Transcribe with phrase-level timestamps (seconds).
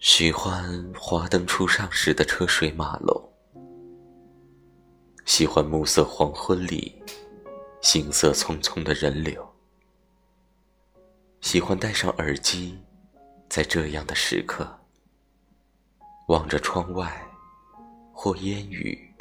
[0.00, 3.32] 喜欢华灯初上时的车水马龙，
[5.26, 7.04] 喜欢暮色黄昏里
[7.82, 9.46] 行色匆匆的人流，
[11.42, 12.82] 喜欢戴上耳机，
[13.50, 14.66] 在这样的时刻，
[16.28, 17.22] 望着窗外，
[18.10, 19.14] 或烟雨，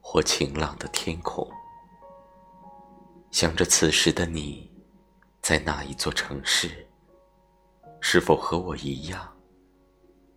[0.00, 1.44] 或晴朗的天空，
[3.32, 4.70] 想着此时的你，
[5.42, 6.86] 在哪一座城市，
[8.00, 9.33] 是否和我一样？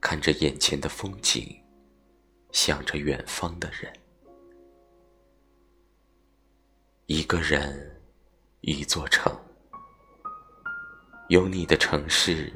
[0.10, 1.46] 看着眼前的风景，
[2.54, 3.92] 想着远方的人。
[7.08, 8.02] 一个人，
[8.62, 9.38] 一座城，
[11.28, 12.54] 有你的城市，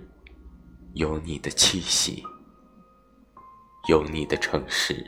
[0.93, 2.23] 有你的气息，
[3.89, 5.05] 有你的城市，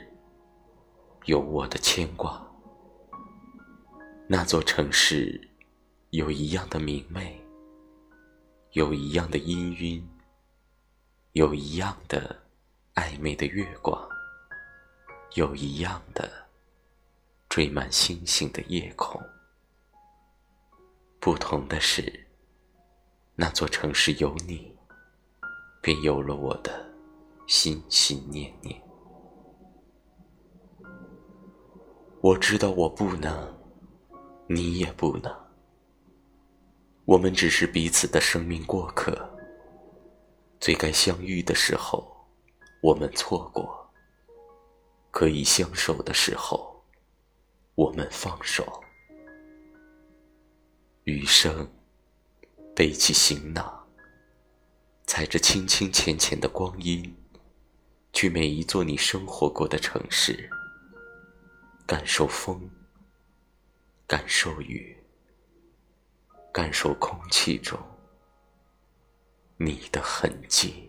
[1.24, 2.46] 有我的牵挂。
[4.28, 5.40] 那座城市，
[6.10, 7.42] 有一样的明媚，
[8.72, 10.02] 有一样的氤氲。
[11.34, 12.44] 有一样的
[12.94, 14.08] 暧昧的月光，
[15.34, 16.30] 有一样的
[17.48, 19.20] 缀满星星的夜空。
[21.18, 22.24] 不同的是，
[23.34, 24.78] 那座城市有你，
[25.82, 26.88] 便有了我的
[27.48, 28.80] 心心念念。
[32.20, 33.52] 我知道我不能，
[34.46, 35.36] 你也不能，
[37.04, 39.33] 我们只是彼此的生命过客。
[40.64, 42.26] 最该相遇的时候，
[42.80, 43.66] 我们错过；
[45.10, 46.82] 可以相守的时候，
[47.74, 48.82] 我们放手。
[51.02, 51.70] 余生，
[52.74, 53.86] 背起行囊，
[55.06, 57.14] 踩着清清浅浅的光阴，
[58.14, 60.48] 去每一座你生活过的城市，
[61.86, 62.70] 感受风，
[64.06, 64.96] 感受雨，
[66.50, 67.78] 感受空气中。
[69.56, 70.83] 你的痕迹。